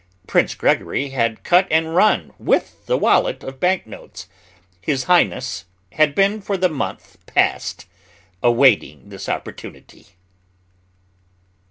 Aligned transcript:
Prince 0.25 0.55
Gregory 0.55 1.09
had 1.09 1.43
cut 1.43 1.67
and 1.69 1.93
run 1.95 2.33
with 2.39 2.87
the 2.87 2.97
wallet 2.97 3.43
of 3.43 3.59
bank 3.59 3.85
notes. 3.85 4.27
His 4.81 5.03
Highness 5.03 5.65
had 5.91 6.15
been 6.15 6.41
for 6.41 6.57
the 6.57 6.69
month 6.69 7.23
past 7.27 7.85
awaiting 8.41 9.09
this 9.09 9.29
opportunity. 9.29 10.07